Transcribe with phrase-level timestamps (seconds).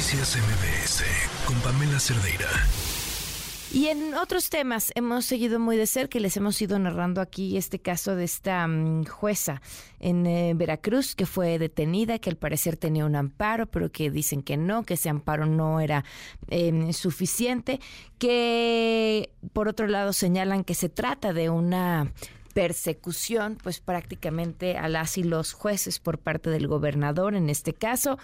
[0.00, 1.04] Noticias MBS
[1.44, 2.48] con Pamela Cerdeira.
[3.70, 7.58] Y en otros temas hemos seguido muy de cerca y les hemos ido narrando aquí
[7.58, 9.60] este caso de esta mm, jueza
[9.98, 14.42] en eh, Veracruz que fue detenida, que al parecer tenía un amparo, pero que dicen
[14.42, 16.06] que no, que ese amparo no era
[16.48, 17.78] em, suficiente,
[18.16, 22.10] que por otro lado señalan que se trata de una
[22.54, 28.18] persecución, pues prácticamente a las y los jueces por parte del gobernador en este caso.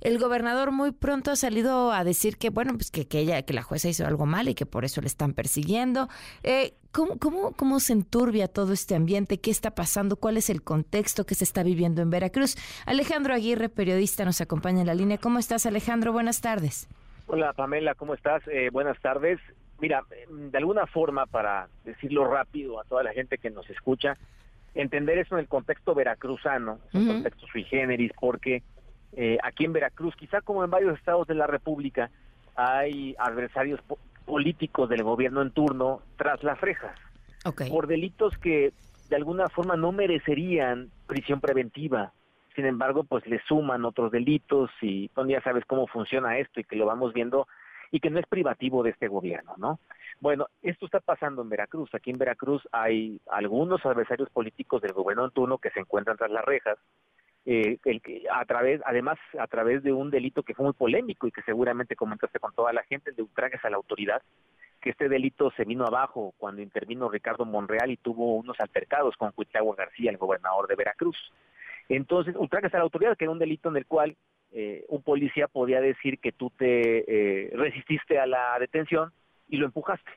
[0.00, 3.52] El gobernador muy pronto ha salido a decir que, bueno, pues que, que ella, que
[3.52, 6.08] la jueza hizo algo mal y que por eso le están persiguiendo.
[6.42, 9.38] Eh, ¿cómo, cómo, ¿Cómo se enturbia todo este ambiente?
[9.38, 10.16] ¿Qué está pasando?
[10.16, 12.56] ¿Cuál es el contexto que se está viviendo en Veracruz?
[12.84, 15.18] Alejandro Aguirre, periodista, nos acompaña en la línea.
[15.18, 16.12] ¿Cómo estás, Alejandro?
[16.12, 16.88] Buenas tardes.
[17.28, 18.42] Hola, Pamela, ¿cómo estás?
[18.48, 19.38] Eh, buenas tardes.
[19.82, 24.16] Mira, de alguna forma, para decirlo rápido a toda la gente que nos escucha,
[24.76, 28.62] entender eso en el contexto veracruzano, en el contexto sui generis, porque
[29.12, 32.10] eh, aquí en Veracruz, quizá como en varios estados de la República,
[32.54, 33.80] hay adversarios
[34.24, 36.96] políticos del gobierno en turno tras las rejas.
[37.68, 38.72] Por delitos que
[39.10, 42.12] de alguna forma no merecerían prisión preventiva.
[42.54, 46.64] Sin embargo, pues le suman otros delitos y tú ya sabes cómo funciona esto y
[46.64, 47.48] que lo vamos viendo
[47.92, 49.78] y que no es privativo de este gobierno, ¿no?
[50.18, 51.94] Bueno, esto está pasando en Veracruz.
[51.94, 56.30] Aquí en Veracruz hay algunos adversarios políticos del gobierno en turno que se encuentran tras
[56.30, 56.78] las rejas
[57.44, 58.00] eh, el
[58.32, 61.94] a través, además a través de un delito que fue muy polémico y que seguramente
[61.94, 64.22] comentaste con toda la gente, el de ultrajes a la autoridad,
[64.80, 69.32] que este delito se vino abajo cuando intervino Ricardo Monreal y tuvo unos altercados con
[69.32, 71.16] Cuitlagua García, el gobernador de Veracruz.
[71.88, 74.16] Entonces, ultrajes a la autoridad, que era un delito en el cual
[74.52, 79.12] eh, un policía podía decir que tú te eh, resististe a la detención
[79.48, 80.10] y lo empujaste.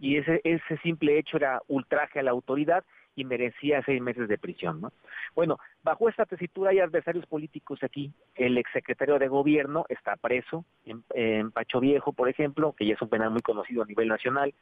[0.00, 2.84] Y ese, ese simple hecho era ultraje a la autoridad
[3.16, 4.80] y merecía seis meses de prisión.
[4.80, 4.92] ¿no?
[5.34, 8.12] Bueno, bajo esta tesitura hay adversarios políticos aquí.
[8.34, 13.08] El exsecretario de gobierno está preso en, Pacho Viejo, por ejemplo, que ya es un
[13.08, 14.54] penal muy conocido a nivel nacional.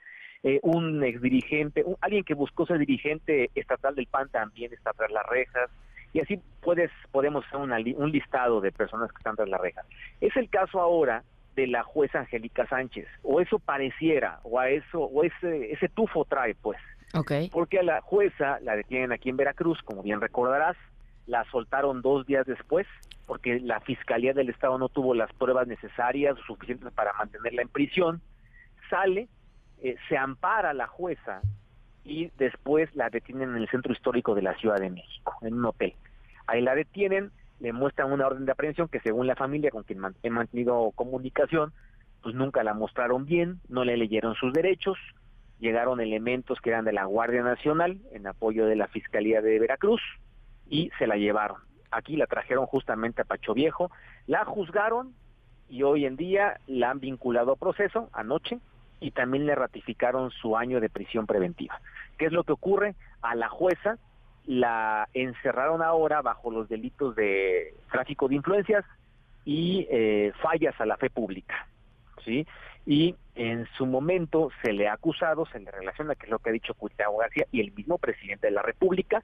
[0.43, 5.25] Eh, un exdirigente, alguien que buscó ser dirigente estatal del PAN también está tras las
[5.27, 5.71] rejas.
[6.13, 9.87] Y así puedes, podemos hacer un listado de personas que están tras las rejas.
[10.21, 11.25] Es el caso ahora
[11.57, 16.25] de la jueza Angélica Sánchez, o eso pareciera, o a eso, o ese, ese tufo
[16.25, 16.79] trae, pues.
[17.53, 20.77] Porque a la jueza la detienen aquí en Veracruz, como bien recordarás,
[21.27, 22.87] la soltaron dos días después,
[23.27, 27.69] porque la Fiscalía del Estado no tuvo las pruebas necesarias o suficientes para mantenerla en
[27.69, 28.23] prisión.
[28.89, 29.29] Sale,
[29.83, 31.43] eh, se ampara la jueza
[32.05, 35.67] y después la detienen en el centro histórico de la Ciudad de México, en un
[35.67, 35.95] hotel.
[36.47, 37.31] Ahí la detienen,
[37.61, 41.73] le muestran una orden de aprehensión que según la familia con quien he mantenido comunicación,
[42.23, 44.99] pues nunca la mostraron bien, no le leyeron sus derechos,
[45.61, 50.01] llegaron elementos que eran de la Guardia Nacional en apoyo de la Fiscalía de Veracruz
[50.69, 51.59] y se la llevaron.
[51.91, 53.91] Aquí la trajeron justamente a Pacho Viejo,
[54.27, 55.15] la juzgaron
[55.69, 58.59] y hoy en día la han vinculado a proceso anoche
[59.03, 61.81] y también le ratificaron su año de prisión preventiva.
[62.19, 62.95] ¿Qué es lo que ocurre?
[63.21, 63.99] A la jueza
[64.47, 68.85] la encerraron ahora bajo los delitos de tráfico de influencias
[69.45, 71.67] y eh, fallas a la fe pública.
[72.25, 72.47] ¿sí?
[72.87, 76.51] y en su momento se le ha acusado, se le relaciona, que es lo que
[76.51, 79.23] ha dicho Cuitao García y el mismo presidente de la República,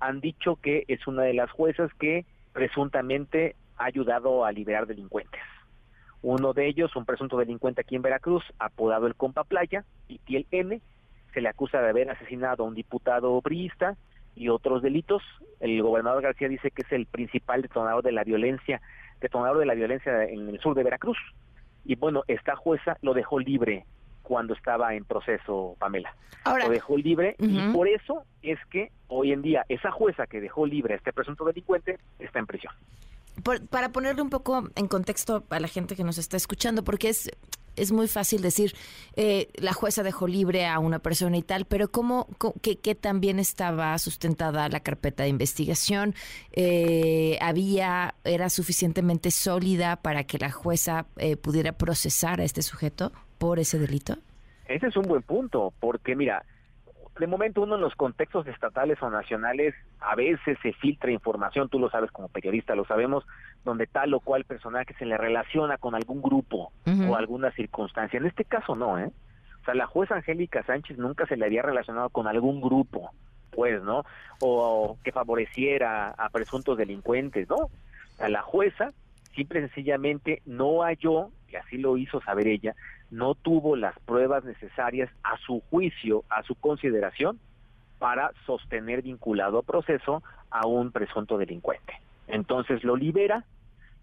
[0.00, 5.40] han dicho que es una de las juezas que presuntamente ha ayudado a liberar delincuentes.
[6.22, 10.80] Uno de ellos, un presunto delincuente aquí en Veracruz, apodado el Compa Playa, Itiel N,
[11.32, 13.96] se le acusa de haber asesinado a un diputado priista
[14.34, 15.22] y otros delitos.
[15.60, 18.80] El gobernador García dice que es el principal detonador de la violencia,
[19.20, 21.18] detonador de la violencia en el sur de Veracruz
[21.88, 23.86] y bueno, esta jueza lo dejó libre
[24.22, 26.14] cuando estaba en proceso, Pamela.
[26.44, 30.66] lo dejó libre y por eso es que hoy en día esa jueza que dejó
[30.66, 32.74] libre a este presunto delincuente está en prisión.
[33.70, 37.30] Para ponerle un poco en contexto a la gente que nos está escuchando, porque es
[37.78, 38.74] es muy fácil decir,
[39.16, 42.26] eh, la jueza dejó libre a una persona y tal, pero ¿cómo,
[42.60, 46.14] qué, también estaba sustentada la carpeta de investigación?
[46.52, 53.12] Eh, ¿Había, era suficientemente sólida para que la jueza eh, pudiera procesar a este sujeto
[53.38, 54.18] por ese delito?
[54.66, 56.44] Ese es un buen punto, porque mira,
[57.18, 61.78] de momento uno en los contextos estatales o nacionales a veces se filtra información, tú
[61.78, 63.24] lo sabes como periodista, lo sabemos,
[63.64, 66.72] donde tal o cual personaje se le relaciona con algún grupo
[67.08, 68.18] o alguna circunstancia.
[68.18, 69.10] En este caso no, ¿eh?
[69.60, 73.10] O sea, la jueza Angélica Sánchez nunca se le había relacionado con algún grupo,
[73.50, 74.04] pues, ¿no?
[74.40, 77.68] O, que favoreciera a presuntos delincuentes, ¿no?
[78.16, 78.92] Sea, la jueza
[79.38, 82.74] simple y sencillamente no halló, y así lo hizo saber ella,
[83.10, 87.38] no tuvo las pruebas necesarias a su juicio, a su consideración,
[87.98, 91.94] para sostener vinculado a proceso a un presunto delincuente.
[92.26, 93.44] Entonces lo libera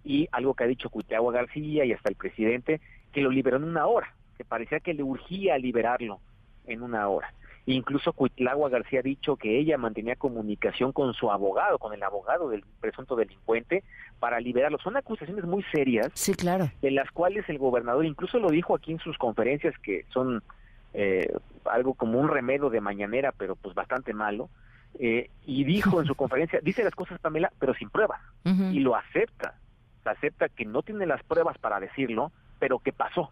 [0.04, 2.80] y algo que ha dicho Cuitlagua García y hasta el presidente,
[3.12, 6.20] que lo liberó en una hora, que parecía que le urgía liberarlo
[6.66, 7.34] en una hora.
[7.68, 12.50] Incluso Cuitlagua García ha dicho que ella mantenía comunicación con su abogado, con el abogado
[12.50, 13.84] del presunto delincuente,
[14.20, 14.78] para liberarlo.
[14.80, 16.12] Son acusaciones muy serias.
[16.14, 16.70] Sí, claro.
[16.84, 20.44] De las cuales el gobernador incluso lo dijo aquí en sus conferencias, que son
[20.94, 21.28] eh,
[21.66, 24.50] algo como un remedio de mañanera, pero pues bastante malo.
[25.00, 28.22] Eh, y dijo en su conferencia, dice las cosas Pamela, pero sin pruebas.
[28.44, 29.56] Y lo acepta.
[30.06, 33.32] acepta que no tiene las pruebas para decirlo, pero que pasó.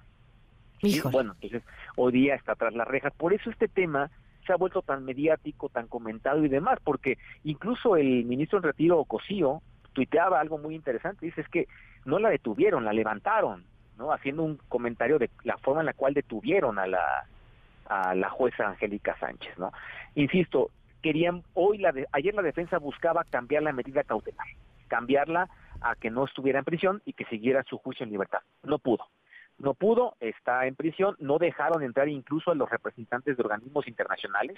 [0.81, 1.63] Y bueno, entonces
[1.95, 3.13] hoy día está tras las rejas.
[3.13, 4.09] Por eso este tema
[4.45, 9.03] se ha vuelto tan mediático, tan comentado y demás, porque incluso el ministro en retiro,
[9.05, 9.61] Cosío,
[9.93, 11.67] tuiteaba algo muy interesante, dice es que
[12.05, 13.65] no la detuvieron, la levantaron,
[13.97, 14.11] ¿no?
[14.11, 17.25] Haciendo un comentario de la forma en la cual detuvieron a la
[17.85, 19.71] a la jueza Angélica Sánchez, ¿no?
[20.15, 24.47] Insisto, querían hoy la de, ayer la defensa buscaba cambiar la medida cautelar,
[24.87, 25.49] cambiarla
[25.81, 28.39] a que no estuviera en prisión y que siguiera su juicio en libertad.
[28.63, 29.05] No pudo
[29.57, 34.57] no pudo, está en prisión, no dejaron entrar incluso a los representantes de organismos internacionales,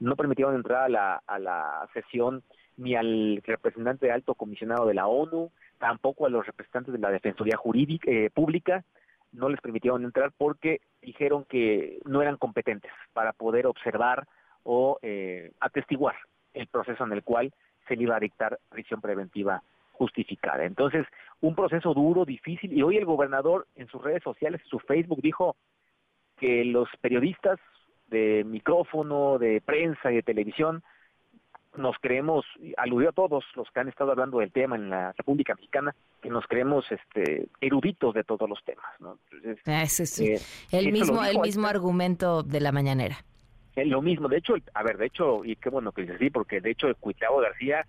[0.00, 2.42] no permitieron entrar a la, a la sesión
[2.76, 7.56] ni al representante alto comisionado de la ONU, tampoco a los representantes de la Defensoría
[7.56, 8.84] Jurídica eh, Pública,
[9.32, 14.26] no les permitieron entrar porque dijeron que no eran competentes para poder observar
[14.62, 16.14] o eh, atestiguar
[16.54, 17.52] el proceso en el cual
[17.88, 19.62] se le iba a dictar prisión preventiva
[19.94, 20.64] justificada.
[20.64, 21.06] Entonces,
[21.40, 25.22] un proceso duro, difícil, y hoy el gobernador en sus redes sociales, en su Facebook,
[25.22, 25.56] dijo
[26.36, 27.58] que los periodistas
[28.08, 30.82] de micrófono, de prensa y de televisión,
[31.76, 32.44] nos creemos,
[32.76, 36.30] aludió a todos los que han estado hablando del tema en la República Mexicana, que
[36.30, 38.86] nos creemos este, eruditos de todos los temas.
[39.00, 39.18] ¿no?
[39.66, 43.16] Ah, es, eh, el mismo, el mismo argumento de la mañanera.
[43.76, 46.30] Eh, lo mismo, de hecho, a ver, de hecho, y qué bueno que dices así,
[46.30, 47.84] porque de hecho Cuitlao García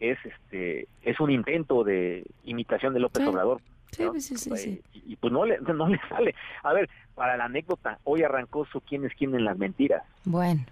[0.00, 3.60] es este es un intento de imitación de López Obrador.
[3.92, 6.34] Sí, sí, sí, sí, Y, pues no le, no le sale.
[6.62, 10.02] A ver, para la anécdota, hoy arrancó su quién es quién en las mentiras.
[10.24, 10.64] Bueno.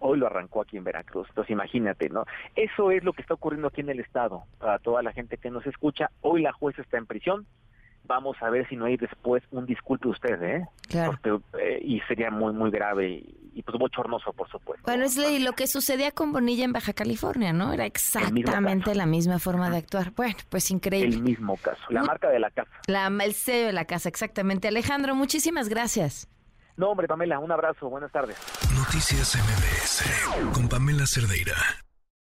[0.00, 1.28] Hoy lo arrancó aquí en Veracruz.
[1.30, 2.24] Entonces imagínate, ¿no?
[2.56, 4.42] Eso es lo que está ocurriendo aquí en el Estado.
[4.58, 7.46] Para toda la gente que nos escucha, hoy la jueza está en prisión
[8.06, 10.66] vamos a ver si no hay después un disculpe usted, ¿eh?
[10.88, 11.18] Claro.
[11.58, 13.24] Eh, y sería muy, muy grave
[13.54, 14.84] y, pues bochornoso, por supuesto.
[14.84, 17.72] Bueno, es lo que sucedía con Bonilla en Baja California, ¿no?
[17.72, 20.10] Era exactamente la misma forma de actuar.
[20.10, 21.16] Bueno, pues increíble.
[21.16, 22.70] El mismo caso, la marca de la casa.
[22.88, 24.68] La, el sello de la casa, exactamente.
[24.68, 26.28] Alejandro, muchísimas gracias.
[26.76, 28.36] No, hombre, Pamela, un abrazo, buenas tardes.
[28.76, 31.54] Noticias MBS con Pamela Cerdeira.